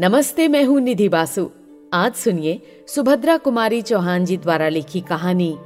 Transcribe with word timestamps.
नमस्ते, 0.00 0.48
मैं 0.48 0.64
हूँ 0.64 0.80
निधि 0.80 1.08
बासु। 1.08 1.50
आज 1.92 2.14
सुनिए 2.14 2.62
सुभद्रा 2.88 3.36
कुमारी 3.36 3.82
चौहान 3.82 4.24
जी 4.24 4.36
द्वारा 4.36 4.68
लिखी 4.68 5.00
कहानी, 5.00 5.58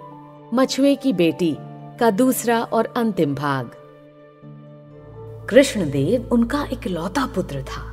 मछुए 0.55 0.95
की 0.95 1.13
बेटी 1.13 1.57
का 2.01 2.11
दूसरा 2.11 2.63
और 2.63 2.95
अंतिम 2.97 3.35
भाग। 3.35 3.71
कृष्णदेव 5.51 6.29
उनका 6.33 6.69
इकलौता 6.73 7.27
पुत्र 7.27 7.63
था। 7.63 7.93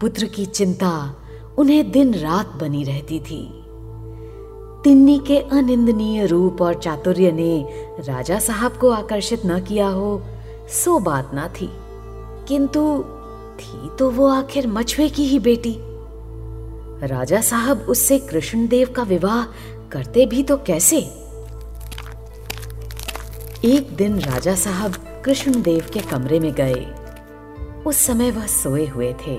पुत्र 0.00 0.24
की 0.24 0.46
चिंता 0.46 1.16
उन्हें 1.58 1.90
दिन 1.90 2.14
रात 2.14 2.48
बनी 2.48 2.84
रहती 2.84 3.20
थी। 3.20 3.48
तिन्नी 4.84 5.18
के 5.18 5.38
अनिंदनीय 5.38 6.26
रूप 6.26 6.62
और 6.62 6.74
चातुर्य 6.74 7.32
ने 7.32 7.68
राजा 8.00 8.38
साहब 8.38 8.72
को 8.72 8.90
आकर्षित 8.90 9.42
न 9.46 9.60
किया 9.60 9.88
हो, 9.88 10.22
सो 10.68 10.98
बात 10.98 11.30
ना 11.34 11.48
थी। 11.48 11.70
किंतु 12.48 13.04
थी 13.60 13.90
तो 13.98 14.10
वो 14.10 14.28
आखिर 14.28 14.66
मछुए 14.66 15.08
की 15.08 15.24
ही 15.24 15.38
बेटी। 15.38 15.76
राजा 17.06 17.40
साहब 17.40 17.86
उससे 17.88 18.18
कृष्णदेव 18.18 18.92
का 18.96 19.02
विवाह 19.02 19.44
करते 19.88 20.26
भी 20.26 20.42
तो 20.42 20.56
कैसे? 20.56 20.98
एक 23.64 23.94
दिन 23.96 24.20
राजा 24.20 24.54
साहब 24.54 24.94
कृष्णदेव 25.24 25.86
के 25.92 26.00
कमरे 26.00 26.40
में 26.40 26.52
गए। 26.52 26.86
उस 27.86 27.96
समय 27.96 28.30
वह 28.30 28.46
सोए 28.46 28.86
हुए 28.86 29.12
थे। 29.26 29.36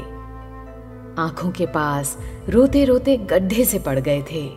आँखों 1.22 1.52
के 1.52 1.66
पास 1.66 2.18
रोते 2.50 2.86
रोते 2.86 3.18
गड्ढे 3.18 3.66
से 3.66 3.80
पड़ 3.80 4.00
गए 4.00 4.22
थे। 4.32 4.50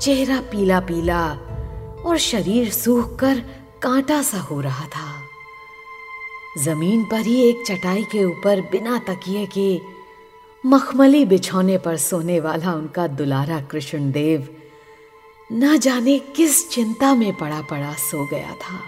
चेहरा 0.00 0.40
पीला 0.40 0.80
पीला 0.80 1.22
और 2.06 2.18
शरीर 2.18 2.70
सूख 2.70 3.16
कर 3.18 3.42
कांटा 3.82 4.22
सा 4.22 4.38
हो 4.38 4.60
रहा 4.60 4.84
था। 4.86 5.05
ज़मीन 6.58 7.04
पर 7.04 7.20
ही 7.20 7.48
एक 7.48 7.64
चटाई 7.66 8.04
के 8.04 8.24
ऊपर 8.24 8.60
बिना 8.60 8.98
तकिए 8.98 9.46
के 9.46 9.80
मखमली 10.68 11.24
बिछौने 11.24 11.78
पर 11.78 11.96
सोने 11.96 12.40
वाला 12.40 12.72
उनका 12.74 13.06
दुलारा 13.06 13.60
कृष्णदेव 13.60 14.48
न 15.52 15.78
जाने 15.78 16.18
किस 16.18 16.70
चिंता 16.70 17.14
में 17.14 17.36
पड़ा 17.36 17.60
पड़ा 17.62 17.92
सो 17.92 18.26
गया 18.26 18.52
था। 18.52 18.80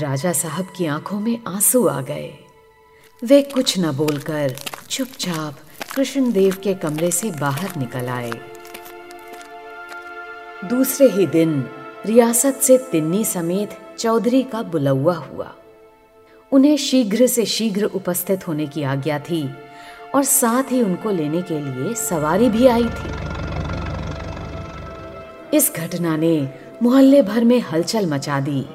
राजा 0.00 0.32
साहब 0.32 0.66
की 0.76 0.86
आँखों 0.86 1.20
में 1.20 1.40
आँसू 1.46 1.86
आ 1.86 2.00
गए। 2.00 2.38
वे 3.24 3.42
कुछ 3.42 3.78
न 3.78 3.92
बोलकर 3.92 4.56
चुपचाप 4.90 5.58
कृष्णदेव 5.94 6.56
के 6.64 6.74
कमरे 6.74 7.10
से 7.10 7.30
बाहर 7.30 7.76
निकल 7.76 8.08
आए। 8.08 8.32
दूसरे 10.64 11.08
ही 11.08 11.26
दिन 11.26 11.68
रियासत 12.06 12.60
से 12.62 12.78
तिन्नी 12.78 13.24
समेत 13.24 13.87
चौधरी 13.98 14.42
का 14.42 14.62
बुलौआ 14.62 15.14
हुआ। 15.14 15.54
उन्हें 16.52 16.76
शीघ्र 16.76 17.26
से 17.26 17.44
शीघ्र 17.44 17.84
उपस्थित 17.84 18.48
होने 18.48 18.66
की 18.66 18.82
आज्ञा 18.82 19.18
थी 19.18 19.50
और 20.14 20.24
साथ 20.24 20.72
ही 20.72 20.82
उनको 20.82 21.10
लेने 21.10 21.42
के 21.42 21.60
लिए 21.60 21.94
सवारी 21.94 22.48
भी 22.48 22.66
आई 22.66 22.84
थी। 22.84 23.10
इस 25.56 25.72
घटना 25.76 26.16
ने 26.16 26.48
मोहल्ले 26.82 27.22
भर 27.22 27.44
में 27.44 27.60
हलचल 27.60 28.06
मचा 28.06 28.40
दी। 28.40 28.66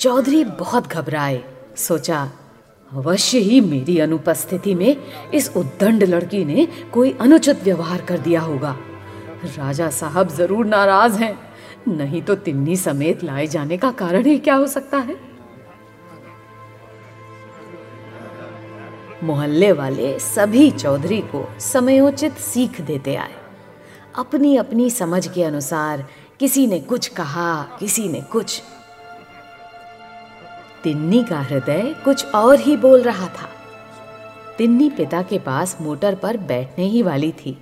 चौधरी 0.00 0.44
बहुत 0.44 0.86
घबराए, 0.86 1.44
सोचा, 1.76 2.30
अवश्य 2.92 3.38
ही 3.38 3.60
मेरी 3.60 3.98
अनुपस्थिति 3.98 4.74
में 4.74 4.96
इस 5.34 5.56
उद्दंड 5.56 6.02
लड़की 6.02 6.44
ने 6.44 6.68
कोई 6.92 7.16
अनुचित 7.20 7.62
व्यवहार 7.64 8.00
कर 8.00 8.18
दिया 8.18 8.40
होगा। 8.40 8.76
राजा 9.44 9.90
साहब 9.90 10.28
ज़रूर 10.28 10.66
नाराज़ 10.66 11.18
हैं। 11.18 11.51
नहीं 11.88 12.22
तो 12.22 12.34
तिन्नी 12.34 12.76
समेत 12.76 13.24
लाए 13.24 13.46
जाने 13.46 13.76
का 13.76 13.90
कारण 13.90 14.24
ही 14.24 14.38
क्या 14.38 14.54
हो 14.54 14.66
सकता 14.66 14.98
है? 14.98 15.16
मोहल्ले 19.24 19.72
वाले 19.72 20.18
सभी 20.18 20.70
चौधरी 20.70 21.20
को 21.20 21.54
समयोचित 21.60 22.32
सीख 22.32 22.80
देते 22.80 23.14
आए। 23.14 23.34
अपनी 24.16 24.56
अपनी 24.56 24.90
समझ 24.90 25.28
के 25.28 25.44
अनुसार 25.44 26.06
किसी 26.40 26.66
ने 26.66 26.80
कुछ 26.80 27.08
कहा, 27.08 27.62
किसी 27.62 28.08
ने 28.08 28.20
कुछ। 28.20 28.62
तिन्नी 30.84 31.24
का 31.24 31.40
हृदय 31.40 31.94
कुछ 32.04 32.26
और 32.26 32.60
ही 32.60 32.76
बोल 32.76 33.02
रहा 33.02 33.26
था। 33.26 33.50
तिन्नी 34.58 34.90
पिता 34.90 35.22
के 35.22 35.38
पास 35.38 35.78
मोटर 35.80 36.14
पर 36.14 36.36
बैठने 36.36 36.84
ही 36.84 37.02
वाली 37.02 37.32
थी। 37.32 37.58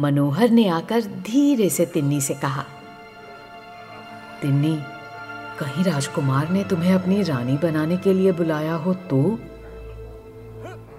मनोहर 0.00 0.50
ने 0.50 0.68
आकर 0.68 1.00
धीरे 1.00 1.70
से 1.70 1.86
तिन्नी 1.86 2.20
से 2.20 2.34
कहा 2.34 2.64
तिन्नी 4.44 4.78
कहीं 5.58 5.84
राजकुमार 5.84 6.48
ने 6.48 6.64
तुम्हें 6.64 6.94
अपनी 6.94 7.22
रानी 7.22 7.56
बनाने 7.56 7.96
के 7.96 8.12
लिए 8.12 8.32
बुलाया 8.32 8.74
हो 8.74 8.94
तो? 8.94 9.16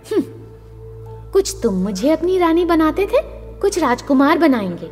हम्म, 0.09 0.21
कुछ 1.31 1.55
तुम 1.63 1.73
मुझे 1.73 2.09
अपनी 2.09 2.37
रानी 2.37 2.65
बनाते 2.65 3.05
थे 3.05 3.21
कुछ 3.59 3.79
राजकुमार 3.79 4.37
बनाएँगे। 4.37 4.85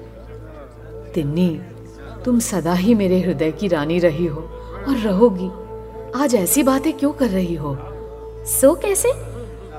तिन्नी 1.13 1.61
तुम 2.25 2.39
सदा 2.39 2.73
ही 2.73 2.93
मेरे 2.95 3.19
हृदय 3.21 3.51
की 3.51 3.67
रानी 3.67 3.99
रही 3.99 4.25
हो 4.25 4.41
और 4.87 4.97
रहोगी। 4.97 5.49
आज 6.23 6.35
ऐसी 6.35 6.63
बातें 6.63 6.93
क्यों 6.93 7.11
कर 7.11 7.29
रही 7.29 7.55
हो? 7.55 7.77
सो 8.45 8.75
कैसे? 8.75 9.13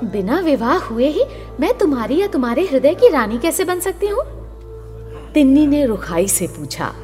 बिना 0.05 0.41
विवाह 0.41 0.79
हुए 0.79 1.09
ही 1.09 1.25
मैं 1.61 1.79
तुम्हारी 1.79 2.21
या 2.21 2.27
तुम्हारे 2.27 2.67
हृदय 2.67 2.95
की 2.95 3.09
रानी 3.09 3.39
कैसे 3.39 3.65
बन 3.65 3.81
सकती 3.81 4.07
हूँ? 4.07 4.25
तिन्नी 5.33 5.67
ने 5.67 5.87
रुखाई 5.87 6.29
से 6.29 6.47
पूछा। 6.47 6.95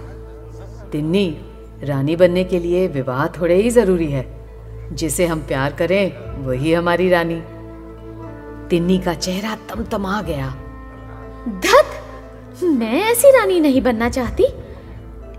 तिन्नी 0.93 1.39
रानी 1.85 2.17
बनने 2.17 2.45
के 2.45 2.59
लिए 2.59 2.87
विवाह 2.87 3.27
थोड़े 3.27 3.55
ही 3.55 3.71
ज़रूरी 3.71 4.07
है। 4.07 4.41
जिसे 4.93 5.27
हम 5.27 5.39
प्यार 5.39 5.73
करें 5.73 6.13
वही 6.47 6.73
हमारी 6.73 7.09
रानी। 7.09 7.43
तिन्नी 8.69 8.99
का 8.99 9.15
चेहरा 9.15 9.55
तमतमा 9.55 10.23
गया। 10.23 10.49
धत! 11.49 11.87
मैं 12.65 13.03
ऐसी 13.03 13.31
रानी 13.31 13.61
नहीं 13.61 13.83
बनना 13.83 14.11
चाहती। 14.11 14.45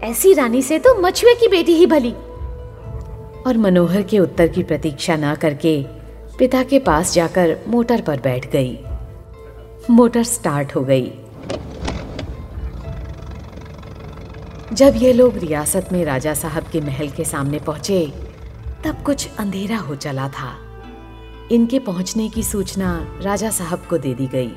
ऐसी 0.03 0.34
रानी 0.34 0.62
से 0.62 0.79
तो 0.79 1.02
मछुए 1.02 1.34
की 1.34 1.47
बेटी 1.47 1.74
ही 1.74 1.85
भली। 1.85 2.12
और 3.47 3.58
मनोहर 3.58 4.02
के 4.02 4.19
उत्तर 4.19 4.47
की 4.47 4.63
प्रतीक्षा 4.63 5.16
ना 5.16 5.35
करके 5.35 5.84
पिता 6.40 6.63
के 6.63 6.79
पास 6.79 7.13
जाकर 7.13 7.58
मोटर 7.68 8.02
पर 8.02 8.19
बैठ 8.19 8.52
गई। 8.52 8.79
मोटर 9.90 10.23
स्टार्ट 10.23 10.75
हो 10.75 10.81
गई। 10.81 11.13
जब 14.73 14.93
ये 14.95 15.11
लोग 15.13 15.37
रियासत 15.37 15.89
में 15.91 16.03
राजा 16.05 16.33
साहब 16.33 16.63
के 16.63 16.81
महल 16.81 17.09
के 17.09 17.23
सामने 17.25 17.59
पहुँचे, 17.59 18.05
तब 18.83 19.01
कुछ 19.05 19.27
अंधेरा 19.39 19.77
हो 19.77 19.95
चला 19.95 20.27
था। 20.29 20.51
इनके 21.51 21.79
पहुँचने 21.79 22.27
की 22.29 22.43
सूचना 22.43 22.91
राजा 23.21 23.49
साहब 23.49 23.85
को 23.89 23.97
दे 23.97 24.13
दी 24.13 24.27
गई। 24.27 24.51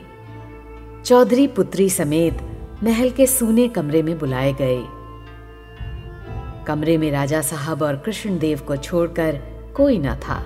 चौधरी 1.05 1.47
पुत्री 1.47 1.89
समेत 1.91 2.43
महल 2.85 3.11
के 3.11 3.27
सूने 3.27 3.67
कमरे 3.69 4.03
में 4.03 4.19
बुलाए 4.19 4.53
गए। 4.53 4.83
कमरे 6.67 6.97
में 6.99 7.11
राजा 7.11 7.41
साहब 7.43 7.83
और 7.83 7.97
कृष्णदेव 7.97 8.61
को 8.61 8.77
छोड़कर 8.77 9.41
कोई 9.77 9.99
न 9.99 10.15
था। 10.19 10.39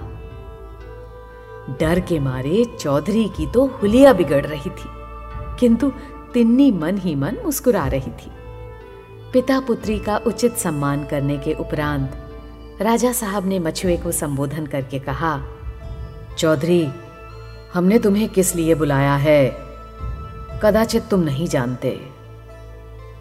डर 1.80 2.00
के 2.00 2.18
मारे 2.20 2.64
चौधरी 2.80 3.28
की 3.28 3.46
तो 3.46 3.66
हुलिया 3.66 4.12
बिगड़ 4.12 4.44
रही 4.46 4.70
थी, 4.70 4.88
किंतु 5.60 5.92
तिन्नी 6.34 6.70
मन 6.72 6.98
ही 6.98 7.14
मन 7.14 7.36
मुस्कुरा 7.44 7.86
रही 7.86 8.10
थी। 8.10 8.30
पिता 9.32 9.58
पुत्री 9.60 9.98
का 9.98 10.16
उचित 10.16 10.56
सम्मान 10.56 11.04
करने 11.04 11.36
के 11.38 11.52
उपरांत, 11.54 12.12
राजा 12.82 13.12
साहब 13.12 13.46
ने 13.46 13.58
मछुए 13.58 13.96
को 13.96 14.12
संबोधन 14.12 14.66
करके 14.66 14.98
कहा, 14.98 15.40
चौधरी, 16.38 16.88
हमने 17.74 17.98
तुम्हें 17.98 18.28
किस 18.28 18.54
लिए 18.56 18.74
बुलाया 18.74 19.14
है? 19.16 19.50
कदाचित 20.62 21.08
तुम 21.10 21.20
नहीं 21.20 21.46
जानते। 21.48 21.98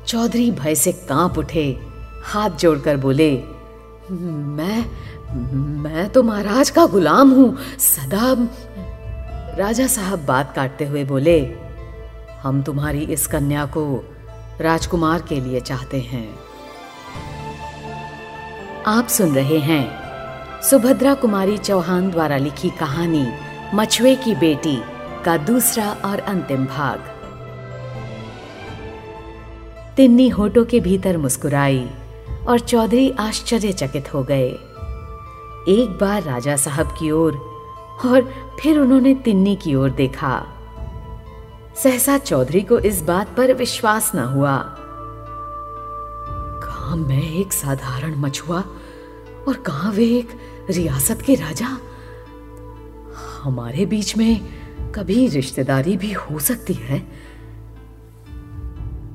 चौधरी 0.08 0.50
भय 0.52 0.76
से 0.76 0.92
काँप 0.92 1.38
उठे, 1.38 1.70
हाथ 2.24 2.50
जोड़कर 2.50 2.98
बोले, 2.98 3.32
मैं 4.12 4.86
मैं 5.82 6.10
तो 6.10 6.24
महाराज 6.24 6.70
का 6.70 6.86
गुलाम 6.86 7.32
हूँ। 7.32 7.56
सदा 7.80 8.36
राजा 9.58 9.88
साहब 9.88 10.26
बात 10.26 10.54
काटते 10.56 10.86
हुए 10.86 11.04
बोले, 11.06 11.40
हम 12.42 12.62
तुम्हारी 12.64 13.04
इस 13.06 13.28
कन्या 13.28 13.66
को 13.66 13.84
राजकुमार 14.62 15.22
के 15.22 15.40
लिए 15.40 15.60
चाहते 15.60 16.00
हैं। 16.00 16.40
आप 18.88 19.08
सुन 19.08 19.36
रहे 19.36 19.58
हैं 19.58 20.62
सुभद्रा 20.62 21.14
कुमारी 21.14 21.58
चौहान 21.58 22.12
द्वारा 22.12 22.38
लिखी 22.38 22.70
कहानी 22.70 23.28
मछुए 23.74 24.16
की 24.16 24.36
बेटी 24.36 24.82
का 25.26 25.38
दूसरा 25.38 25.92
और 26.06 26.20
अंतिम 26.20 26.66
भाग। 26.66 27.00
तिन्नी 29.98 30.30
होठों 30.30 30.66
के 30.66 30.80
भीतर 30.80 31.18
मुस्कुराई 31.18 31.90
और 32.48 32.60
चौधरी 32.60 33.12
आश्चर्यचकित 33.12 34.14
हो 34.14 34.24
गए। 34.24 34.50
एक 35.70 35.98
बार 36.02 36.24
राजा 36.24 36.56
साहब 36.56 36.88
की 36.88 37.12
ओर 37.12 37.34
और 38.06 38.34
फिर 38.62 38.80
उन्होंने 38.80 39.14
तिन्नी 39.16 39.56
की 39.56 39.76
ओर 39.76 39.90
देखा। 39.90 40.57
सहसा 41.84 42.18
चौधरी 42.18 42.62
को 42.62 42.80
इस 42.80 43.02
बात 43.02 43.36
पर 43.38 43.54
विश्वास 43.54 44.12
न 44.16 44.20
हुआ। 44.20 44.58
कहा 46.64 46.96
मैं 46.96 47.34
एक 47.34 47.54
साधारण 47.54 48.16
मछुआ 48.16 48.64
और 49.48 49.54
कहा 49.54 49.90
वे 49.90 50.06
एक 50.06 50.30
रियासत 50.70 51.22
के 51.22 51.36
राजा? 51.36 51.78
हमारे 53.44 53.86
बीच 53.86 54.18
में 54.18 54.42
कभी 54.92 55.28
रिश्तेदारी 55.28 55.98
भी 55.98 56.12
हो 56.12 56.40
सकती 56.40 56.74
है। 56.74 57.00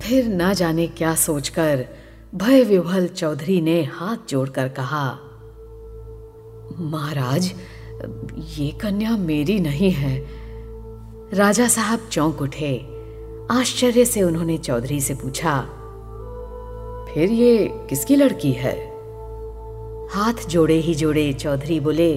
फिर 0.03 0.27
ना 0.27 0.53
जाने 0.53 0.87
क्या 0.87 1.15
सोचकर 1.15 1.87
भय 2.35 2.65
विभल 2.65 3.07
चौधरी 3.07 3.61
ने 3.61 3.85
हाथ 3.85 4.17
जोड़कर 4.29 4.69
कहा, 4.69 5.19
महाराज, 6.79 7.53
ये 8.59 8.71
कन्या 8.71 9.17
मेरी 9.17 9.61
नहीं 9.61 9.91
है। 9.91 10.42
राजा 11.33 11.67
साहब 11.69 12.01
चौंक 12.13 12.41
उठे। 12.43 12.75
आश्चर्य 13.51 14.05
से 14.05 14.23
उन्होंने 14.23 14.57
चौधरी 14.59 15.01
से 15.01 15.15
पूछा, 15.15 15.61
फिर 17.15 17.31
ये 17.31 17.69
किसकी 17.91 18.17
लड़की 18.17 18.51
है? 18.53 18.75
हाथ 20.11 20.47
जोड़े 20.49 20.75
ही 20.75 20.95
जोड़े 20.95 21.33
चौधरी 21.33 21.81
बोले, 21.81 22.15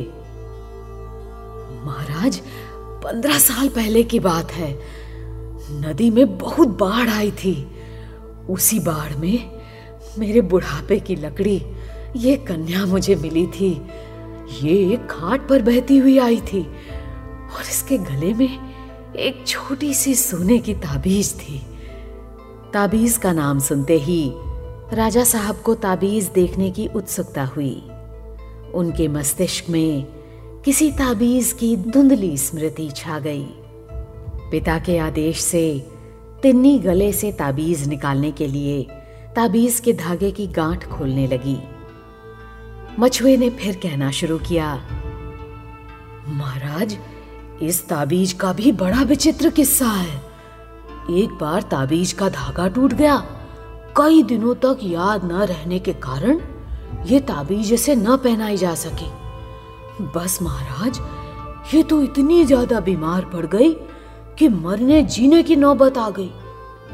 महाराज, 1.86 2.42
पंद्रह 3.06 3.40
साल 3.40 3.70
पहले 3.70 4.04
की 4.04 4.20
बात 4.20 4.52
है। 4.52 4.72
नदी 5.82 6.10
में 6.10 6.38
बहुत 6.38 6.78
बाढ़ 6.78 7.10
आई 7.10 7.32
थी। 7.34 7.56
उसी 8.50 8.80
बाढ़ 8.80 9.16
में 9.16 9.50
मेरे 10.20 10.42
बुढ़ापे 10.42 11.00
की 11.00 11.16
लकड़ी, 11.16 11.62
ये 12.18 12.36
कन्या 12.48 12.86
मुझे 12.86 13.16
मिली 13.16 13.48
थी। 13.50 13.72
ये 14.62 14.78
एक 14.94 15.08
पर 15.50 15.62
बहती 15.62 15.98
हुई 15.98 16.18
आई 16.20 16.42
थी 16.44 16.62
और 16.62 17.62
इसके 17.62 17.98
गले 17.98 18.34
में 18.34 18.75
एक 19.16 19.44
छोटी 19.48 19.94
सी 19.94 20.14
सोने 20.16 20.58
की 20.60 20.74
ताबीज 20.74 21.34
थी। 21.34 21.58
ताबीज 22.74 23.18
का 23.18 23.32
नाम 23.34 23.60
सुनते 23.60 23.98
ही 23.98 24.32
राजा 24.94 25.24
साहब 25.24 25.56
को 25.56 25.76
ताबीज 25.76 26.28
देखने 26.30 26.70
की 26.72 26.88
उत्सुकता 26.88 27.46
हुई। 27.46 27.76
उनके 28.74 29.08
मस्तिष्क 29.08 29.70
में 29.70 30.06
किसी 30.66 30.92
ताबीज 30.92 31.52
की 31.54 31.76
धुंधली 31.78 32.38
स्मृति 32.38 32.90
छा 32.96 33.20
गई। 33.20 33.46
पिता 34.52 34.78
के 34.80 34.98
आदेश 34.98 35.42
से 35.42 35.66
तिन्नी 36.42 36.78
गले 36.80 37.12
से 37.14 37.32
ताबीज 37.32 37.88
निकालने 37.88 38.32
के 38.32 38.48
लिए 38.48 38.82
ताबीज 39.36 39.80
के 39.80 39.94
धागे 39.94 40.32
की 40.32 40.48
गांठ 40.48 40.88
खोलने 40.88 41.28
लगी। 41.28 41.58
मछुए 43.00 43.38
ने 43.38 43.50
फिर 43.50 43.76
कहना 43.76 44.12
शुरू 44.12 44.38
किया, 44.40 44.76
महाराज 46.28 46.98
इस 47.62 47.88
ताबीज 47.88 48.34
का 48.34 48.52
भी 48.54 48.72
बड़ा 48.72 49.02
विचित्र 49.02 49.50
किस्सा 49.50 49.88
है। 49.88 50.22
एक 51.12 51.38
बार 51.42 51.62
ताबीज 51.62 52.12
का 52.14 52.30
धागा 52.30 52.68
टूट 52.68 52.94
गया। 52.94 53.18
कई 53.98 54.24
दिनों 54.24 54.56
तक 54.56 54.80
याद 54.84 55.24
न 55.24 55.42
रहने 55.42 55.80
के 55.80 55.94
कारण 55.94 56.40
ये 57.06 57.20
ताबीज 57.20 57.72
इसे 57.74 57.96
न 57.96 58.16
पहनाई 58.18 58.58
जा 58.58 58.74
सकी। 58.76 59.10
बस 60.16 60.38
महाराज, 60.42 61.00
ये 61.74 61.84
तो 61.84 62.02
इतनी 62.04 62.44
ज़्यादा 62.46 62.80
बीमार 62.80 63.26
पड़ 63.26 63.46
गई 63.46 63.74
कि 64.40 64.48
मरने 64.50 65.02
जीने 65.04 65.42
की 65.44 65.56
नौबत 65.56 65.98
आ 65.98 66.10
गई। 66.10 66.32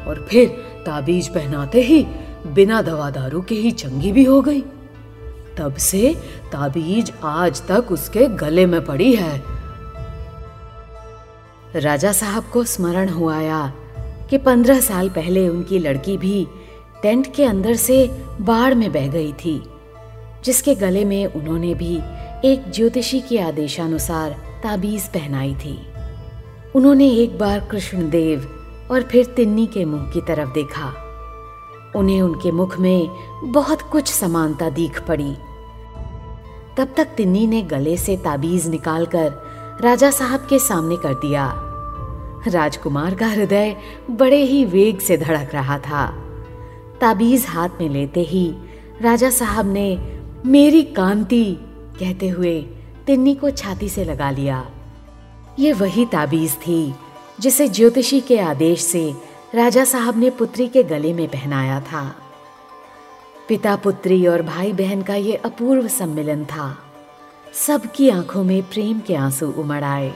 और 0.07 0.25
फिर 0.29 0.47
ताबीज 0.85 1.27
पहनाते 1.27 1.81
ही 1.81 2.03
बिना 2.47 2.81
दवा 2.81 3.09
दारू 3.09 3.41
के 3.41 3.55
ही 3.55 3.71
चंगी 3.71 4.11
भी 4.11 4.23
हो 4.23 4.41
गई। 4.41 4.61
तब 5.57 5.75
से 5.75 6.13
ताबीज 6.51 7.11
आज 7.23 7.61
तक 7.67 7.91
उसके 7.91 8.27
गले 8.37 8.65
में 8.65 8.83
पड़ी 8.85 9.13
है। 9.15 9.50
राजा 11.75 12.11
साहब 12.11 12.43
को 12.43 12.63
स्मरण 12.63 13.09
हुआ 13.09 13.67
कि 14.29 14.37
पंद्रह 14.37 14.79
साल 14.79 15.09
पहले 15.09 15.47
उनकी 15.49 15.79
लड़की 15.79 16.17
भी 16.17 16.47
टेंट 17.01 17.35
के 17.35 17.43
अंदर 17.45 17.75
से 17.75 18.07
बाढ़ 18.41 18.73
में 18.73 18.91
बह 18.91 19.07
गई 19.07 19.33
थी, 19.33 19.63
जिसके 20.45 20.75
गले 20.75 21.05
में 21.05 21.25
उन्होंने 21.25 21.73
भी 21.73 21.95
एक 22.45 22.71
ज्योतिषी 22.71 23.19
के 23.19 23.39
आदेशानुसार 23.39 24.31
ताबीज 24.63 25.07
पहनाई 25.07 25.55
थी। 25.55 25.79
उन्होंने 26.75 27.09
एक 27.09 27.37
बार 27.37 27.59
कृष्णदेव 27.59 28.47
और 28.91 29.03
फिर 29.03 29.25
तिन्नी 29.25 29.65
के 29.67 29.85
मुँह 29.85 30.11
की 30.11 30.21
तरफ़ 30.21 30.49
देखा। 30.49 30.93
उन्हें 31.95 32.21
उनके 32.21 32.51
मुख 32.51 32.79
में 32.79 33.09
बहुत 33.43 33.81
कुछ 33.81 34.07
समानता 34.07 34.69
दिख 34.69 35.01
पड़ी। 35.01 35.33
तब 36.77 36.93
तक 36.97 37.05
तिन्नी 37.17 37.47
ने 37.47 37.61
गले 37.61 37.97
से 37.97 38.17
ताबीज 38.17 38.67
निकालकर 38.67 39.50
राजा 39.79 40.11
साहब 40.11 40.47
के 40.49 40.59
सामने 40.59 40.97
कर 40.97 41.13
दिया। 41.13 41.53
राजकुमार 42.47 43.15
का 43.15 43.27
हृदय 43.27 43.75
बड़े 44.11 44.43
ही 44.43 44.65
वेग 44.65 44.99
से 44.99 45.17
धड़क 45.17 45.53
रहा 45.53 45.77
था। 45.77 46.05
ताबीज 47.01 47.45
हाथ 47.45 47.69
में 47.81 47.89
लेते 47.89 48.19
ही 48.19 48.53
राजा 49.01 49.29
साहब 49.29 49.73
ने 49.73 50.19
मेरी 50.45 50.83
कांति 50.83 51.57
कहते 51.99 52.27
हुए 52.27 52.61
तिन्नी 53.05 53.35
को 53.35 53.49
छाती 53.49 53.89
से 53.89 54.05
लगा 54.05 54.31
लिया। 54.31 54.65
ये 55.59 55.73
वही 55.73 56.05
ताबीज 56.05 56.55
थी 56.55 56.95
जिसे 57.39 57.67
ज्योतिषी 57.67 58.21
के 58.21 58.39
आदेश 58.39 58.81
से 58.81 59.13
राजा 59.55 59.85
साहब 59.85 60.17
ने 60.17 60.29
पुत्री 60.29 60.67
के 60.67 60.83
गले 60.83 61.13
में 61.13 61.27
पहनाया 61.27 61.81
था। 61.81 62.15
पिता 63.49 63.75
पुत्री 63.75 64.27
और 64.27 64.41
भाई 64.41 64.73
बहन 64.73 65.01
का 65.01 65.15
ये 65.15 65.35
अपूर्व 65.35 65.87
सम्मेलन 65.87 66.45
था। 66.45 66.77
सबकी 67.53 68.09
आँखों 68.09 68.43
में 68.43 68.63
प्रेम 68.63 68.99
के 68.99 69.15
आँसू 69.15 69.51
उमड़ 69.51 69.83
आए। 69.83 70.13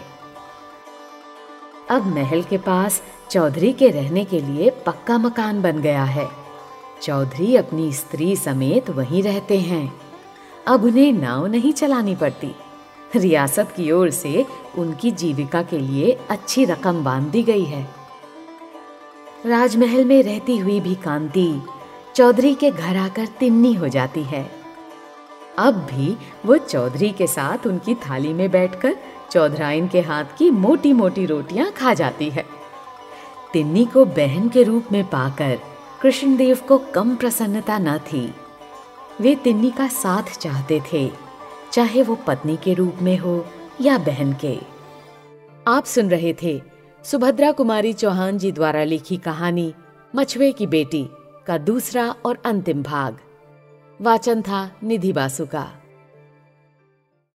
अब 1.89 2.05
महल 2.05 2.43
के 2.43 2.57
पास 2.57 3.01
चौधरी 3.31 3.73
के 3.73 3.89
रहने 3.89 4.25
के 4.25 4.39
लिए 4.39 4.69
पक्का 4.69 5.17
मकान 5.17 5.61
बन 5.61 5.79
गया 5.79 6.03
है। 6.03 6.27
चौधरी 7.01 7.55
अपनी 7.55 7.93
स्त्री 7.93 8.35
समेत 8.35 8.89
वहीं 8.89 9.23
रहते 9.23 9.59
हैं। 9.59 10.01
अब 10.67 10.83
उन्हें 10.83 11.13
नाव 11.13 11.45
नहीं 11.45 11.73
चलानी 11.73 12.15
पड़ती। 12.15 12.55
रियासत 13.15 13.73
की 13.77 13.91
ओर 13.91 14.09
से 14.09 14.45
उनकी 14.77 15.11
जीविका 15.11 15.61
के 15.61 15.79
लिए 15.79 16.19
अच्छी 16.29 16.65
रकम 16.65 17.03
बाँध 17.03 17.27
दी 17.27 17.43
गई 17.43 17.65
है। 17.65 17.89
राजमहल 19.45 20.05
में 20.05 20.23
रहती 20.23 20.57
हुई 20.57 20.79
भी 20.79 20.95
कांति 20.95 21.61
चौधरी 22.15 22.55
के 22.55 22.71
घर 22.71 22.97
आकर 22.97 23.25
तिन्नी 23.25 23.73
हो 23.73 23.87
जाती 23.87 24.23
है। 24.23 24.54
अब 25.57 25.75
भी 25.91 26.15
वो 26.45 26.57
चौधरी 26.57 27.09
के 27.09 27.27
साथ 27.27 27.67
उनकी 27.67 27.95
थाली 27.95 28.33
में 28.33 28.49
बैठकर 28.51 28.95
चौधराइन 29.31 29.87
के 29.87 30.01
हाथ 30.01 30.37
की 30.37 30.49
मोटी 30.51 30.93
मोटी 30.93 31.25
रोटियाँ 31.25 31.71
खा 31.71 31.93
जाती 31.93 32.29
है। 32.29 32.45
तिन्नी 33.53 33.85
को 33.85 34.05
बहन 34.05 34.49
के 34.49 34.63
रूप 34.63 34.91
में 34.91 35.03
पाकर 35.09 35.59
कृष्णदेव 36.01 36.59
को 36.67 36.77
कम 36.93 37.15
प्रसन्नता 37.15 37.77
न 37.77 37.97
थी। 37.97 38.33
वे 39.21 39.35
तिन्नी 39.35 39.71
का 39.71 39.87
साथ 39.87 40.37
चाहते 40.37 40.81
थे, 40.93 41.09
चाहे 41.73 42.03
वो 42.03 42.15
पत्नी 42.27 42.57
के 42.57 42.73
रूप 42.73 43.01
में 43.01 43.17
हो 43.17 43.45
या 43.81 43.97
बहन 43.97 44.33
के। 44.33 44.57
आप 45.67 45.85
सुन 45.85 46.09
रहे 46.09 46.33
थे 46.43 46.61
सुभद्रा 47.03 47.51
कुमारी 47.51 47.93
चौहान 47.93 48.37
जी 48.37 48.51
द्वारा 48.51 48.83
लिखी 48.83 49.17
कहानी 49.17 49.73
मछुए 50.15 50.51
की 50.51 50.67
बेटी 50.67 51.07
का 51.47 51.57
दूसरा 51.57 52.09
और 52.25 52.41
अंतिम 52.45 52.83
भाग। 52.83 53.17
वाचन 54.01 54.41
था 54.41 54.71
निधि 54.83 55.13
बासु 55.13 55.45
का। 55.45 55.84